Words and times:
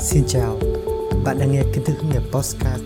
Xin 0.00 0.24
chào, 0.26 0.58
bạn 1.24 1.38
đang 1.38 1.52
nghe 1.52 1.62
kiến 1.74 1.84
thức 1.84 1.94
hướng 2.00 2.10
nghiệp 2.10 2.22
Postcard, 2.32 2.82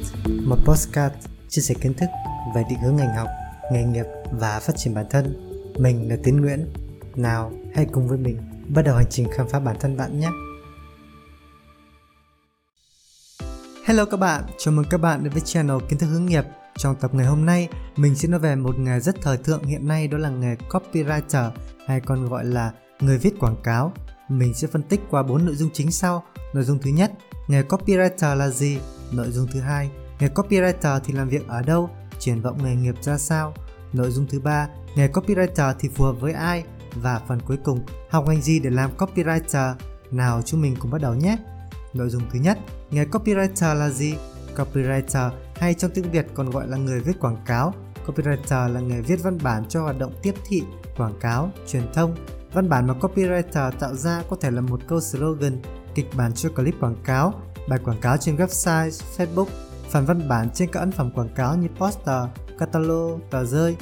một 0.47 0.57
postcard 0.65 1.15
chia 1.49 1.63
sẻ 1.63 1.75
kiến 1.81 1.95
thức 1.95 2.07
về 2.55 2.63
định 2.71 2.79
hướng 2.79 2.97
ngành 2.97 3.17
học, 3.17 3.29
nghề 3.73 3.83
nghiệp 3.85 4.05
và 4.31 4.61
phát 4.61 4.73
triển 4.77 4.95
bản 4.95 5.07
thân. 5.11 5.37
Mình 5.79 6.09
là 6.09 6.17
Tiến 6.25 6.41
Nguyễn. 6.41 6.73
Nào, 7.17 7.53
hãy 7.75 7.87
cùng 7.93 8.09
với 8.09 8.19
mình 8.19 8.37
bắt 8.69 8.83
đầu 8.83 8.97
hành 8.97 9.07
trình 9.11 9.29
khám 9.33 9.49
phá 9.49 9.61
bản 9.61 9.77
thân 9.81 9.97
bạn 9.97 10.21
nhé. 10.21 10.29
Hello 13.85 14.05
các 14.05 14.17
bạn, 14.17 14.45
chào 14.59 14.75
mừng 14.75 14.87
các 14.91 14.99
bạn 14.99 15.25
đến 15.25 15.33
với 15.33 15.43
channel 15.45 15.77
kiến 15.89 15.99
thức 15.99 16.07
hướng 16.07 16.27
nghiệp. 16.27 16.45
Trong 16.79 16.97
tập 17.01 17.15
ngày 17.15 17.27
hôm 17.27 17.47
nay, 17.47 17.69
mình 17.97 18.15
sẽ 18.15 18.29
nói 18.29 18.41
về 18.41 18.57
một 18.57 18.79
nghề 18.79 19.01
rất 19.01 19.17
thời 19.23 19.37
thượng 19.37 19.65
hiện 19.65 19.89
nay 19.89 20.09
đó 20.09 20.19
là 20.19 20.29
nghề 20.29 20.57
copywriter 20.69 21.51
hay 21.87 22.01
còn 22.01 22.29
gọi 22.29 22.45
là 22.45 22.73
người 23.01 23.19
viết 23.19 23.35
quảng 23.41 23.57
cáo. 23.63 23.93
Mình 24.29 24.55
sẽ 24.55 24.69
phân 24.69 24.83
tích 24.83 25.01
qua 25.11 25.23
bốn 25.23 25.47
nội 25.47 25.55
dung 25.55 25.71
chính 25.73 25.91
sau 25.91 26.25
Nội 26.53 26.65
dung 26.65 26.79
thứ 26.79 26.91
nhất, 26.91 27.13
nghề 27.49 27.63
copywriter 27.63 28.35
là 28.35 28.49
gì? 28.49 28.79
Nội 29.13 29.31
dung 29.31 29.47
thứ 29.53 29.61
hai, 29.61 29.91
nghề 30.21 30.29
copywriter 30.29 31.01
thì 31.05 31.13
làm 31.13 31.29
việc 31.29 31.49
ở 31.49 31.63
đâu? 31.63 31.91
Triển 32.19 32.41
vọng 32.43 32.65
nghề 32.65 32.77
nghiệp 32.77 32.95
ra 33.03 33.19
sao? 33.19 33.55
Nội 33.93 34.11
dung 34.11 34.27
thứ 34.31 34.41
ba, 34.41 34.69
nghề 34.97 35.09
copywriter 35.09 35.75
thì 35.79 35.89
phù 35.89 36.05
hợp 36.05 36.17
với 36.21 36.33
ai? 36.33 36.65
Và 36.95 37.21
phần 37.29 37.41
cuối 37.47 37.57
cùng, 37.65 37.81
học 38.11 38.25
ngành 38.29 38.43
gì 38.43 38.61
để 38.61 38.71
làm 38.71 38.91
copywriter? 38.97 39.75
Nào 40.11 40.43
chúng 40.43 40.61
mình 40.61 40.77
cùng 40.79 40.91
bắt 40.91 41.01
đầu 41.01 41.15
nhé! 41.15 41.37
Nội 41.93 42.11
dung 42.11 42.23
thứ 42.33 42.39
nhất, 42.39 42.59
nghề 42.91 43.05
copywriter 43.05 43.75
là 43.75 43.91
gì? 43.91 44.15
Copywriter 44.57 45.31
hay 45.57 45.75
trong 45.75 45.91
tiếng 45.95 46.11
Việt 46.11 46.27
còn 46.35 46.51
gọi 46.51 46.69
là 46.69 46.77
người 46.77 47.01
viết 47.01 47.21
quảng 47.21 47.43
cáo. 47.47 47.75
Copywriter 48.07 48.73
là 48.73 48.81
nghề 48.81 49.01
viết 49.01 49.23
văn 49.23 49.39
bản 49.43 49.65
cho 49.69 49.83
hoạt 49.83 49.99
động 49.99 50.13
tiếp 50.23 50.35
thị, 50.47 50.63
quảng 50.97 51.19
cáo, 51.21 51.51
truyền 51.67 51.83
thông. 51.93 52.17
Văn 52.53 52.69
bản 52.69 52.87
mà 52.87 52.95
copywriter 53.01 53.71
tạo 53.71 53.95
ra 53.95 54.23
có 54.31 54.37
thể 54.41 54.51
là 54.51 54.61
một 54.61 54.81
câu 54.89 55.01
slogan, 55.01 55.63
kịch 55.95 56.07
bản 56.17 56.33
cho 56.35 56.49
clip 56.49 56.75
quảng 56.81 56.97
cáo, 57.05 57.35
bài 57.69 57.79
quảng 57.85 58.01
cáo 58.01 58.17
trên 58.17 58.37
website, 58.37 59.03
Facebook, 59.17 59.47
phần 59.91 60.07
văn 60.07 60.29
bản 60.29 60.51
trên 60.55 60.69
các 60.73 60.81
ấn 60.81 60.93
phẩm 60.93 61.11
quảng 61.11 61.35
cáo 61.35 61.57
như 61.57 61.69
poster, 61.79 62.25
catalog, 62.59 63.21
tờ 63.31 63.45
rơi. 63.45 63.77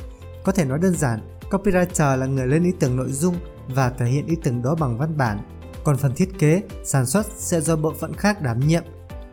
Có 0.45 0.53
thể 0.53 0.65
nói 0.65 0.79
đơn 0.79 0.95
giản, 0.95 1.21
copywriter 1.51 2.17
là 2.17 2.27
người 2.27 2.47
lên 2.47 2.65
ý 2.65 2.73
tưởng 2.81 2.97
nội 2.97 3.13
dung 3.13 3.37
và 3.69 3.91
thể 3.91 4.07
hiện 4.07 4.27
ý 4.27 4.37
tưởng 4.43 4.63
đó 4.63 4.75
bằng 4.75 4.99
văn 4.99 5.17
bản. 5.17 5.39
Còn 5.85 5.97
phần 5.97 6.15
thiết 6.15 6.39
kế, 6.39 6.63
sản 6.85 7.07
xuất 7.07 7.27
sẽ 7.37 7.61
do 7.61 7.77
bộ 7.77 7.95
phận 8.01 8.13
khác 8.13 8.43
đảm 8.43 8.61
nhiệm. 8.61 8.83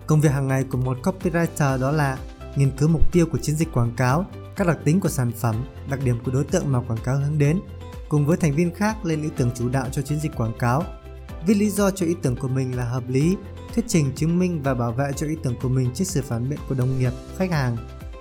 Công 0.08 0.22
việc 0.22 0.30
hàng 0.30 0.48
ngày 0.48 0.64
của 0.64 0.78
một 0.78 0.98
copywriter 1.04 1.80
đó 1.80 1.92
là 1.92 2.18
nghiên 2.56 2.72
cứu 2.78 2.90
mục 2.90 3.12
tiêu 3.12 3.26
của 3.32 3.38
chiến 3.38 3.56
dịch 3.56 3.74
quảng 3.74 3.94
cáo, 3.98 4.26
các 4.56 4.68
đặc 4.68 4.78
tính 4.84 5.00
của 5.00 5.10
sản 5.10 5.32
phẩm, 5.32 5.56
đặc 5.90 6.00
điểm 6.04 6.20
của 6.26 6.32
đối 6.32 6.44
tượng 6.44 6.72
mà 6.72 6.80
quảng 6.88 7.00
cáo 7.04 7.18
hướng 7.18 7.38
đến, 7.38 7.60
cùng 8.10 8.26
với 8.26 8.38
thành 8.38 8.56
viên 8.56 8.76
khác 8.76 9.06
lên 9.06 9.22
ý 9.22 9.30
tưởng 9.38 9.52
chủ 9.56 9.70
đạo 9.70 9.86
cho 9.92 10.02
chiến 10.02 10.20
dịch 10.20 10.36
quảng 10.36 10.54
cáo 10.60 10.84
viết 11.46 11.54
lý 11.54 11.70
do 11.70 11.92
cho 11.92 12.06
ý 12.06 12.16
tưởng 12.22 12.36
của 12.36 12.48
mình 12.48 12.76
là 12.76 12.84
hợp 12.84 13.10
lý, 13.10 13.36
thuyết 13.76 13.86
trình 13.88 14.12
chứng 14.16 14.40
minh 14.40 14.62
và 14.64 14.74
bảo 14.74 14.92
vệ 14.92 15.12
cho 15.16 15.28
ý 15.28 15.36
tưởng 15.44 15.56
của 15.62 15.70
mình 15.70 15.90
trước 15.94 16.06
sự 16.06 16.22
phản 16.22 16.50
biện 16.50 16.60
của 16.70 16.76
đồng 16.76 17.00
nghiệp, 17.00 17.12
khách 17.38 17.52
hàng, 17.52 17.78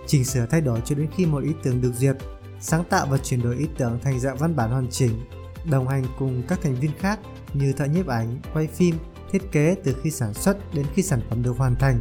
chỉnh 0.06 0.24
sửa 0.24 0.46
thay 0.46 0.60
đổi 0.60 0.80
cho 0.84 0.94
đến 0.94 1.08
khi 1.16 1.26
một 1.26 1.42
ý 1.44 1.50
tưởng 1.62 1.80
được 1.80 1.92
duyệt, 1.98 2.16
sáng 2.60 2.84
tạo 2.84 3.06
và 3.10 3.18
chuyển 3.18 3.42
đổi 3.42 3.56
ý 3.56 3.66
tưởng 3.78 3.98
thành 4.02 4.20
dạng 4.20 4.36
văn 4.36 4.56
bản 4.56 4.70
hoàn 4.70 4.90
chỉnh, 4.90 5.20
đồng 5.70 5.88
hành 5.88 6.04
cùng 6.18 6.42
các 6.48 6.58
thành 6.62 6.74
viên 6.74 6.90
khác 6.98 7.20
như 7.54 7.72
thợ 7.72 7.84
nhiếp 7.84 8.06
ảnh, 8.06 8.40
quay 8.52 8.66
phim, 8.66 8.96
thiết 9.32 9.52
kế 9.52 9.76
từ 9.84 9.96
khi 10.02 10.10
sản 10.10 10.34
xuất 10.34 10.74
đến 10.74 10.86
khi 10.94 11.02
sản 11.02 11.20
phẩm 11.28 11.42
được 11.42 11.56
hoàn 11.56 11.74
thành, 11.74 12.00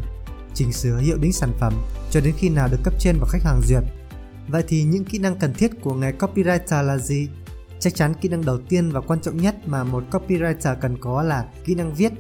chỉnh 0.53 0.73
sửa 0.73 0.97
hiệu 0.97 1.17
đính 1.17 1.33
sản 1.33 1.51
phẩm 1.59 1.73
cho 2.11 2.21
đến 2.21 2.33
khi 2.37 2.49
nào 2.49 2.67
được 2.71 2.79
cấp 2.83 2.93
trên 2.99 3.17
và 3.19 3.27
khách 3.29 3.43
hàng 3.43 3.61
duyệt. 3.63 3.83
Vậy 4.47 4.63
thì 4.67 4.83
những 4.83 5.05
kỹ 5.05 5.19
năng 5.19 5.39
cần 5.39 5.53
thiết 5.53 5.71
của 5.81 5.93
nghề 5.93 6.11
copywriter 6.11 6.81
là 6.83 6.97
gì? 6.97 7.29
Chắc 7.79 7.95
chắn 7.95 8.13
kỹ 8.21 8.29
năng 8.29 8.45
đầu 8.45 8.59
tiên 8.69 8.91
và 8.91 9.01
quan 9.01 9.21
trọng 9.21 9.37
nhất 9.37 9.55
mà 9.65 9.83
một 9.83 10.03
copywriter 10.11 10.75
cần 10.81 10.97
có 11.01 11.23
là 11.23 11.45
kỹ 11.65 11.75
năng 11.75 11.93
viết. 11.93 12.13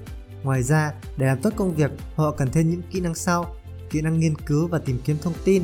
Ngoài 0.43 0.63
ra, 0.63 0.93
để 1.17 1.25
làm 1.25 1.41
tốt 1.41 1.53
công 1.55 1.75
việc, 1.75 1.91
họ 2.15 2.31
cần 2.31 2.49
thêm 2.51 2.69
những 2.69 2.81
kỹ 2.91 2.99
năng 2.99 3.15
sau: 3.15 3.55
kỹ 3.89 4.01
năng 4.01 4.19
nghiên 4.19 4.35
cứu 4.35 4.67
và 4.67 4.79
tìm 4.79 4.99
kiếm 5.05 5.17
thông 5.21 5.33
tin, 5.43 5.63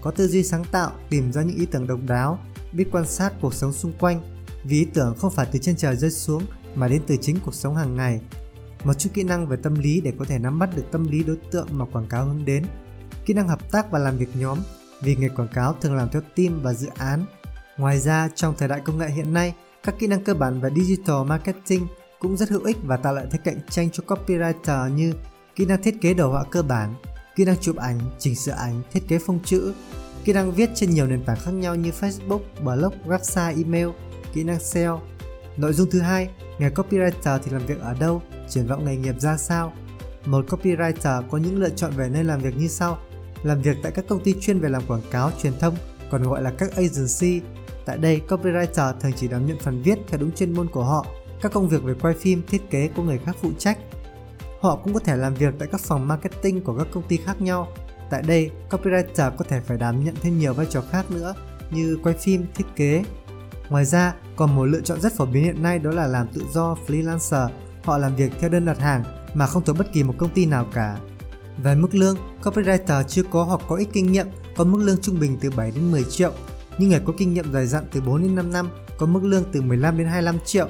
có 0.00 0.10
tư 0.10 0.28
duy 0.28 0.42
sáng 0.42 0.64
tạo, 0.64 0.90
tìm 1.08 1.32
ra 1.32 1.42
những 1.42 1.56
ý 1.56 1.66
tưởng 1.66 1.86
độc 1.86 2.00
đáo, 2.06 2.38
biết 2.72 2.88
quan 2.92 3.06
sát 3.06 3.32
cuộc 3.40 3.54
sống 3.54 3.72
xung 3.72 3.92
quanh, 3.98 4.22
vì 4.64 4.78
ý 4.78 4.84
tưởng 4.94 5.14
không 5.18 5.30
phải 5.30 5.46
từ 5.52 5.58
trên 5.58 5.76
trời 5.76 5.96
rơi 5.96 6.10
xuống 6.10 6.42
mà 6.74 6.88
đến 6.88 7.02
từ 7.06 7.16
chính 7.20 7.36
cuộc 7.44 7.54
sống 7.54 7.76
hàng 7.76 7.96
ngày. 7.96 8.20
Một 8.84 8.94
chút 8.94 9.10
kỹ 9.14 9.22
năng 9.22 9.46
về 9.46 9.56
tâm 9.62 9.74
lý 9.74 10.00
để 10.00 10.12
có 10.18 10.24
thể 10.24 10.38
nắm 10.38 10.58
bắt 10.58 10.76
được 10.76 10.84
tâm 10.92 11.08
lý 11.08 11.22
đối 11.22 11.36
tượng 11.50 11.68
mà 11.70 11.84
quảng 11.84 12.06
cáo 12.06 12.24
hướng 12.26 12.44
đến. 12.44 12.64
Kỹ 13.26 13.34
năng 13.34 13.48
hợp 13.48 13.70
tác 13.72 13.90
và 13.90 13.98
làm 13.98 14.16
việc 14.16 14.28
nhóm, 14.34 14.58
vì 15.02 15.16
nghề 15.16 15.28
quảng 15.28 15.48
cáo 15.54 15.74
thường 15.80 15.94
làm 15.94 16.08
theo 16.08 16.22
team 16.36 16.62
và 16.62 16.74
dự 16.74 16.88
án 16.96 17.24
Ngoài 17.80 18.00
ra, 18.00 18.28
trong 18.34 18.54
thời 18.58 18.68
đại 18.68 18.80
công 18.84 18.98
nghệ 18.98 19.08
hiện 19.08 19.32
nay, 19.32 19.54
các 19.82 19.94
kỹ 19.98 20.06
năng 20.06 20.24
cơ 20.24 20.34
bản 20.34 20.60
về 20.60 20.70
digital 20.76 21.26
marketing 21.26 21.86
cũng 22.18 22.36
rất 22.36 22.48
hữu 22.48 22.64
ích 22.64 22.76
và 22.82 22.96
tạo 22.96 23.14
lợi 23.14 23.26
thế 23.30 23.38
cạnh 23.44 23.60
tranh 23.70 23.90
cho 23.90 24.02
copywriter 24.06 24.88
như 24.88 25.12
kỹ 25.56 25.66
năng 25.66 25.82
thiết 25.82 26.00
kế 26.00 26.14
đồ 26.14 26.30
họa 26.30 26.44
cơ 26.50 26.62
bản, 26.62 26.94
kỹ 27.36 27.44
năng 27.44 27.56
chụp 27.56 27.76
ảnh, 27.76 27.98
chỉnh 28.18 28.36
sửa 28.36 28.52
ảnh, 28.52 28.82
thiết 28.92 29.08
kế 29.08 29.18
phông 29.18 29.38
chữ, 29.44 29.74
kỹ 30.24 30.32
năng 30.32 30.52
viết 30.52 30.70
trên 30.74 30.90
nhiều 30.90 31.06
nền 31.06 31.24
tảng 31.24 31.36
khác 31.36 31.50
nhau 31.50 31.74
như 31.74 31.90
Facebook, 32.00 32.40
blog, 32.64 32.94
website, 33.06 33.56
email, 33.56 33.88
kỹ 34.32 34.44
năng 34.44 34.60
SEO. 34.60 35.00
Nội 35.56 35.72
dung 35.72 35.90
thứ 35.90 36.00
hai, 36.00 36.28
nghề 36.58 36.70
copywriter 36.70 37.38
thì 37.44 37.52
làm 37.52 37.66
việc 37.66 37.80
ở 37.80 37.94
đâu, 38.00 38.22
triển 38.48 38.66
vọng 38.66 38.84
nghề 38.84 38.96
nghiệp 38.96 39.20
ra 39.20 39.36
sao? 39.36 39.72
Một 40.24 40.46
copywriter 40.48 41.22
có 41.30 41.38
những 41.38 41.58
lựa 41.58 41.70
chọn 41.70 41.92
về 41.96 42.08
nơi 42.08 42.24
làm 42.24 42.40
việc 42.40 42.56
như 42.56 42.68
sau: 42.68 42.98
làm 43.42 43.62
việc 43.62 43.76
tại 43.82 43.92
các 43.92 44.04
công 44.08 44.24
ty 44.24 44.34
chuyên 44.40 44.60
về 44.60 44.68
làm 44.68 44.82
quảng 44.86 45.02
cáo, 45.10 45.30
truyền 45.42 45.52
thông, 45.58 45.76
còn 46.10 46.22
gọi 46.22 46.42
là 46.42 46.52
các 46.58 46.76
agency 46.76 47.40
Tại 47.86 47.98
đây, 47.98 48.20
copywriter 48.28 48.92
thường 49.00 49.12
chỉ 49.16 49.28
đảm 49.28 49.46
nhận 49.46 49.58
phần 49.60 49.82
viết 49.82 49.98
theo 50.08 50.20
đúng 50.20 50.32
chuyên 50.32 50.54
môn 50.54 50.68
của 50.68 50.84
họ, 50.84 51.06
các 51.42 51.52
công 51.52 51.68
việc 51.68 51.82
về 51.82 51.94
quay 52.00 52.14
phim, 52.14 52.42
thiết 52.46 52.70
kế 52.70 52.88
của 52.88 53.02
người 53.02 53.18
khác 53.18 53.36
phụ 53.42 53.50
trách. 53.58 53.78
Họ 54.60 54.76
cũng 54.76 54.94
có 54.94 55.00
thể 55.00 55.16
làm 55.16 55.34
việc 55.34 55.54
tại 55.58 55.68
các 55.72 55.80
phòng 55.80 56.08
marketing 56.08 56.64
của 56.64 56.78
các 56.78 56.86
công 56.92 57.02
ty 57.08 57.16
khác 57.16 57.40
nhau. 57.40 57.68
Tại 58.10 58.22
đây, 58.22 58.50
copywriter 58.70 59.30
có 59.36 59.44
thể 59.48 59.60
phải 59.60 59.78
đảm 59.78 60.04
nhận 60.04 60.14
thêm 60.20 60.38
nhiều 60.38 60.54
vai 60.54 60.66
trò 60.70 60.82
khác 60.90 61.10
nữa 61.10 61.34
như 61.70 61.98
quay 62.02 62.14
phim, 62.14 62.46
thiết 62.54 62.64
kế. 62.76 63.04
Ngoài 63.68 63.84
ra, 63.84 64.14
còn 64.36 64.56
một 64.56 64.64
lựa 64.64 64.80
chọn 64.80 65.00
rất 65.00 65.12
phổ 65.16 65.26
biến 65.26 65.44
hiện 65.44 65.62
nay 65.62 65.78
đó 65.78 65.90
là 65.90 66.06
làm 66.06 66.28
tự 66.34 66.42
do 66.52 66.76
freelancer. 66.86 67.48
Họ 67.84 67.98
làm 67.98 68.16
việc 68.16 68.32
theo 68.40 68.50
đơn 68.50 68.64
đặt 68.64 68.78
hàng 68.78 69.04
mà 69.34 69.46
không 69.46 69.64
thuộc 69.64 69.78
bất 69.78 69.92
kỳ 69.92 70.02
một 70.02 70.14
công 70.18 70.30
ty 70.30 70.46
nào 70.46 70.66
cả. 70.74 70.96
Về 71.62 71.74
mức 71.74 71.94
lương, 71.94 72.16
copywriter 72.42 73.02
chưa 73.02 73.22
có 73.22 73.44
hoặc 73.44 73.60
có 73.68 73.76
ít 73.76 73.88
kinh 73.92 74.12
nghiệm 74.12 74.26
có 74.56 74.64
mức 74.64 74.78
lương 74.82 75.00
trung 75.00 75.20
bình 75.20 75.38
từ 75.40 75.50
7 75.50 75.70
đến 75.70 75.90
10 75.90 76.04
triệu 76.04 76.32
những 76.80 76.88
người 76.88 77.00
có 77.04 77.12
kinh 77.18 77.34
nghiệm 77.34 77.52
dài 77.52 77.66
dặn 77.66 77.84
từ 77.92 78.00
4 78.00 78.22
đến 78.22 78.34
5 78.34 78.52
năm 78.52 78.68
có 78.98 79.06
mức 79.06 79.20
lương 79.24 79.44
từ 79.52 79.62
15 79.62 79.98
đến 79.98 80.06
25 80.06 80.38
triệu. 80.44 80.68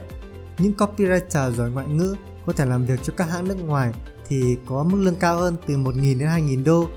Những 0.58 0.72
copywriter 0.78 1.52
giỏi 1.52 1.70
ngoại 1.70 1.88
ngữ 1.88 2.14
có 2.46 2.52
thể 2.52 2.66
làm 2.66 2.86
việc 2.86 3.00
cho 3.02 3.12
các 3.16 3.30
hãng 3.30 3.48
nước 3.48 3.54
ngoài 3.54 3.92
thì 4.28 4.56
có 4.66 4.84
mức 4.84 4.98
lương 5.00 5.14
cao 5.14 5.36
hơn 5.36 5.56
từ 5.66 5.76
1.000 5.76 6.18
đến 6.18 6.28
2.000 6.28 6.64
đô. 6.64 6.88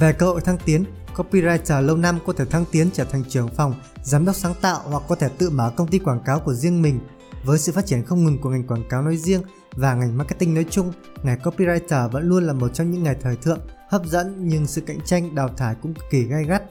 Về 0.00 0.12
cơ 0.12 0.26
hội 0.26 0.40
thăng 0.40 0.58
tiến, 0.64 0.84
copywriter 1.14 1.80
lâu 1.80 1.96
năm 1.96 2.18
có 2.26 2.32
thể 2.32 2.44
thăng 2.44 2.64
tiến 2.70 2.90
trở 2.92 3.04
thành 3.04 3.24
trưởng 3.28 3.48
phòng, 3.48 3.74
giám 4.02 4.24
đốc 4.24 4.36
sáng 4.36 4.54
tạo 4.60 4.80
hoặc 4.84 5.02
có 5.08 5.14
thể 5.14 5.28
tự 5.38 5.50
mở 5.50 5.72
công 5.76 5.88
ty 5.88 5.98
quảng 5.98 6.22
cáo 6.24 6.40
của 6.40 6.54
riêng 6.54 6.82
mình. 6.82 7.00
Với 7.44 7.58
sự 7.58 7.72
phát 7.72 7.86
triển 7.86 8.04
không 8.04 8.24
ngừng 8.24 8.38
của 8.40 8.50
ngành 8.50 8.66
quảng 8.66 8.88
cáo 8.88 9.02
nói 9.02 9.16
riêng 9.16 9.42
và 9.72 9.94
ngành 9.94 10.18
marketing 10.18 10.54
nói 10.54 10.64
chung, 10.70 10.92
nghề 11.22 11.36
copywriter 11.36 12.08
vẫn 12.08 12.28
luôn 12.28 12.46
là 12.46 12.52
một 12.52 12.68
trong 12.74 12.90
những 12.90 13.02
nghề 13.02 13.14
thời 13.14 13.36
thượng, 13.36 13.60
hấp 13.90 14.06
dẫn 14.06 14.34
nhưng 14.38 14.66
sự 14.66 14.80
cạnh 14.80 14.98
tranh 15.04 15.34
đào 15.34 15.48
thải 15.48 15.74
cũng 15.82 15.94
cực 15.94 16.04
kỳ 16.10 16.22
gay 16.22 16.44
gắt. 16.44 16.62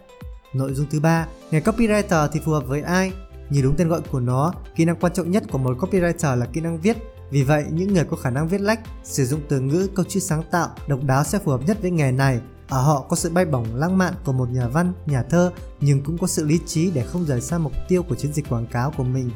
Nội 0.53 0.73
dung 0.73 0.87
thứ 0.89 0.99
ba, 0.99 1.27
nghề 1.51 1.59
copywriter 1.59 2.27
thì 2.31 2.39
phù 2.45 2.51
hợp 2.51 2.67
với 2.67 2.81
ai? 2.81 3.11
Như 3.49 3.61
đúng 3.61 3.75
tên 3.75 3.87
gọi 3.87 4.01
của 4.11 4.19
nó, 4.19 4.53
kỹ 4.75 4.85
năng 4.85 4.95
quan 4.95 5.13
trọng 5.13 5.31
nhất 5.31 5.43
của 5.51 5.57
một 5.57 5.77
copywriter 5.79 6.35
là 6.35 6.45
kỹ 6.45 6.61
năng 6.61 6.81
viết. 6.81 6.97
Vì 7.31 7.43
vậy, 7.43 7.65
những 7.71 7.93
người 7.93 8.03
có 8.03 8.17
khả 8.17 8.29
năng 8.29 8.47
viết 8.47 8.61
lách, 8.61 8.79
sử 9.03 9.25
dụng 9.25 9.41
từ 9.49 9.59
ngữ, 9.59 9.87
câu 9.95 10.05
chữ 10.09 10.19
sáng 10.19 10.43
tạo, 10.51 10.69
độc 10.87 11.03
đáo 11.03 11.23
sẽ 11.23 11.39
phù 11.39 11.51
hợp 11.51 11.61
nhất 11.67 11.77
với 11.81 11.91
nghề 11.91 12.11
này. 12.11 12.39
Ở 12.69 12.81
họ 12.81 13.05
có 13.09 13.15
sự 13.15 13.29
bay 13.29 13.45
bổng 13.45 13.75
lãng 13.75 13.97
mạn 13.97 14.13
của 14.25 14.33
một 14.33 14.49
nhà 14.51 14.67
văn, 14.67 14.93
nhà 15.05 15.23
thơ, 15.23 15.51
nhưng 15.81 16.03
cũng 16.03 16.17
có 16.17 16.27
sự 16.27 16.45
lý 16.45 16.59
trí 16.65 16.91
để 16.91 17.05
không 17.05 17.25
rời 17.25 17.41
xa 17.41 17.57
mục 17.57 17.73
tiêu 17.87 18.03
của 18.03 18.15
chiến 18.15 18.33
dịch 18.33 18.49
quảng 18.49 18.67
cáo 18.67 18.91
của 18.97 19.03
mình. 19.03 19.29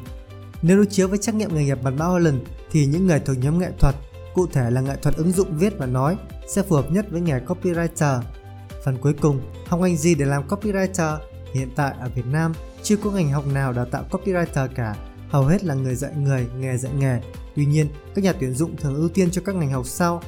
Nếu 0.62 0.76
đối 0.76 0.86
chiếu 0.86 1.08
với 1.08 1.18
trắc 1.18 1.34
nghiệm 1.34 1.54
nghề 1.54 1.64
nghiệp 1.64 1.78
bằng 1.82 1.98
mã 1.98 2.04
Holland 2.04 2.38
thì 2.70 2.86
những 2.86 3.06
người 3.06 3.20
thuộc 3.20 3.36
nhóm 3.38 3.58
nghệ 3.58 3.70
thuật, 3.78 3.94
cụ 4.34 4.46
thể 4.46 4.70
là 4.70 4.80
nghệ 4.80 4.96
thuật 5.02 5.16
ứng 5.16 5.32
dụng 5.32 5.58
viết 5.58 5.78
và 5.78 5.86
nói, 5.86 6.16
sẽ 6.48 6.62
phù 6.62 6.76
hợp 6.76 6.90
nhất 6.90 7.06
với 7.10 7.20
nghề 7.20 7.40
copywriter. 7.40 8.20
Phần 8.84 8.98
cuối 8.98 9.14
cùng, 9.20 9.40
học 9.66 9.80
ngành 9.80 9.96
gì 9.96 10.14
để 10.14 10.24
làm 10.24 10.48
copywriter? 10.48 11.18
Hiện 11.54 11.70
tại 11.76 11.94
ở 12.00 12.08
Việt 12.14 12.26
Nam 12.26 12.52
chưa 12.82 12.96
có 12.96 13.10
ngành 13.10 13.30
học 13.30 13.44
nào 13.54 13.72
đào 13.72 13.84
tạo 13.84 14.04
copywriter 14.10 14.68
cả, 14.74 14.94
hầu 15.28 15.44
hết 15.44 15.64
là 15.64 15.74
người 15.74 15.94
dạy 15.94 16.12
người, 16.16 16.46
nghề 16.58 16.76
dạy 16.76 16.92
nghề. 16.98 17.20
Tuy 17.56 17.66
nhiên, 17.66 17.88
các 18.14 18.24
nhà 18.24 18.32
tuyển 18.32 18.54
dụng 18.54 18.76
thường 18.76 18.94
ưu 18.94 19.08
tiên 19.08 19.30
cho 19.30 19.42
các 19.44 19.54
ngành 19.54 19.70
học 19.70 19.86
sau, 19.86 20.22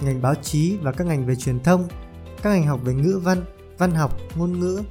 ngành 0.00 0.22
báo 0.22 0.34
chí 0.34 0.76
và 0.82 0.92
các 0.92 1.06
ngành 1.06 1.26
về 1.26 1.34
truyền 1.36 1.60
thông, 1.60 1.88
các 2.42 2.50
ngành 2.50 2.66
học 2.66 2.80
về 2.84 2.94
ngữ 2.94 3.20
văn, 3.24 3.44
văn 3.78 3.90
học, 3.90 4.16
ngôn 4.36 4.60
ngữ. 4.60 4.82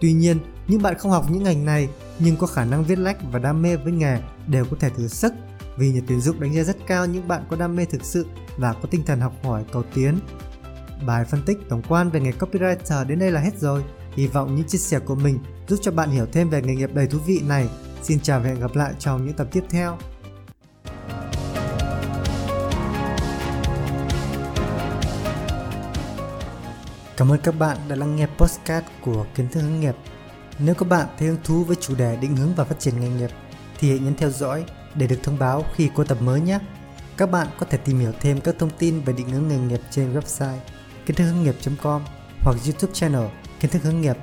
Tuy 0.00 0.12
nhiên, 0.12 0.38
những 0.68 0.82
bạn 0.82 0.98
không 0.98 1.12
học 1.12 1.26
những 1.30 1.42
ngành 1.42 1.64
này 1.64 1.88
nhưng 2.18 2.36
có 2.36 2.46
khả 2.46 2.64
năng 2.64 2.84
viết 2.84 2.98
lách 2.98 3.16
và 3.32 3.38
đam 3.38 3.62
mê 3.62 3.76
với 3.76 3.92
nghề 3.92 4.18
đều 4.46 4.64
có 4.64 4.76
thể 4.80 4.90
thử 4.90 5.08
sức 5.08 5.32
vì 5.76 5.92
nhà 5.92 6.00
tuyển 6.06 6.20
dụng 6.20 6.40
đánh 6.40 6.54
giá 6.54 6.62
rất 6.62 6.76
cao 6.86 7.06
những 7.06 7.28
bạn 7.28 7.42
có 7.50 7.56
đam 7.56 7.76
mê 7.76 7.84
thực 7.84 8.04
sự 8.04 8.26
và 8.56 8.72
có 8.72 8.88
tinh 8.90 9.02
thần 9.06 9.20
học 9.20 9.32
hỏi 9.42 9.64
cầu 9.72 9.82
tiến 9.94 10.18
Bài 11.06 11.24
phân 11.24 11.42
tích, 11.46 11.58
tổng 11.68 11.82
quan 11.88 12.10
về 12.10 12.20
nghề 12.20 12.30
copywriter 12.30 13.06
đến 13.06 13.18
đây 13.18 13.30
là 13.30 13.40
hết 13.40 13.58
rồi. 13.58 13.84
Hy 14.16 14.26
vọng 14.26 14.54
những 14.54 14.68
chia 14.68 14.78
sẻ 14.78 14.98
của 14.98 15.14
mình 15.14 15.38
giúp 15.68 15.78
cho 15.82 15.92
bạn 15.92 16.10
hiểu 16.10 16.26
thêm 16.32 16.50
về 16.50 16.62
nghề 16.62 16.74
nghiệp 16.74 16.90
đầy 16.94 17.06
thú 17.06 17.18
vị 17.26 17.40
này. 17.46 17.68
Xin 18.02 18.20
chào 18.20 18.40
và 18.40 18.46
hẹn 18.46 18.60
gặp 18.60 18.74
lại 18.74 18.92
trong 18.98 19.26
những 19.26 19.34
tập 19.34 19.48
tiếp 19.52 19.64
theo. 19.70 19.98
Cảm 27.16 27.32
ơn 27.32 27.40
các 27.40 27.58
bạn 27.58 27.76
đã 27.88 27.96
lắng 27.96 28.16
nghe 28.16 28.26
podcast 28.38 28.84
của 29.04 29.26
Kiến 29.34 29.48
thức 29.48 29.60
hướng 29.60 29.80
nghiệp. 29.80 29.94
Nếu 30.58 30.74
các 30.74 30.88
bạn 30.88 31.06
thấy 31.18 31.28
hứng 31.28 31.38
thú 31.44 31.64
với 31.64 31.76
chủ 31.80 31.94
đề 31.94 32.16
định 32.16 32.36
hướng 32.36 32.54
và 32.54 32.64
phát 32.64 32.80
triển 32.80 33.00
nghề 33.00 33.08
nghiệp, 33.08 33.30
thì 33.78 33.90
hãy 33.90 33.98
nhấn 33.98 34.14
theo 34.14 34.30
dõi 34.30 34.64
để 34.94 35.06
được 35.06 35.18
thông 35.22 35.38
báo 35.38 35.64
khi 35.74 35.90
có 35.94 36.04
tập 36.04 36.18
mới 36.20 36.40
nhé. 36.40 36.58
Các 37.16 37.30
bạn 37.30 37.46
có 37.58 37.66
thể 37.70 37.78
tìm 37.78 37.98
hiểu 37.98 38.12
thêm 38.20 38.40
các 38.40 38.54
thông 38.58 38.70
tin 38.78 39.00
về 39.00 39.12
định 39.12 39.28
hướng 39.28 39.48
nghề 39.48 39.58
nghiệp 39.58 39.80
trên 39.90 40.14
website 40.14 40.58
kiến 41.06 41.16
thức 41.16 41.24
hướng 41.24 41.42
nghiệp.com 41.42 42.02
hoặc 42.40 42.56
YouTube 42.66 42.92
channel 42.94 43.26
Kiến 43.60 43.70
thức 43.70 43.82
hướng 43.82 44.00
nghiệp. 44.00 44.16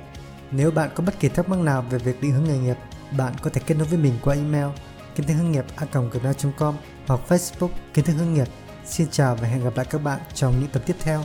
Nếu 0.50 0.70
bạn 0.70 0.90
có 0.94 1.04
bất 1.04 1.20
kỳ 1.20 1.28
thắc 1.28 1.48
mắc 1.48 1.58
nào 1.58 1.84
về 1.90 1.98
việc 1.98 2.20
định 2.20 2.32
hướng 2.32 2.44
nghề 2.44 2.58
nghiệp, 2.58 2.76
bạn 3.18 3.34
có 3.42 3.50
thể 3.50 3.60
kết 3.66 3.74
nối 3.74 3.86
với 3.86 3.98
mình 3.98 4.14
qua 4.22 4.34
email 4.34 4.66
kiến 5.14 5.26
thức 5.26 5.34
hướng 5.34 5.52
nghiệp 5.52 5.64
a.gmail.com 5.76 6.74
hoặc 7.06 7.20
Facebook 7.28 7.68
kiến 7.94 8.04
thức 8.04 8.12
hướng 8.12 8.34
nghiệp. 8.34 8.48
Xin 8.84 9.06
chào 9.10 9.36
và 9.36 9.48
hẹn 9.48 9.64
gặp 9.64 9.76
lại 9.76 9.86
các 9.90 9.98
bạn 9.98 10.20
trong 10.34 10.60
những 10.60 10.70
tập 10.70 10.82
tiếp 10.86 10.96
theo. 11.00 11.24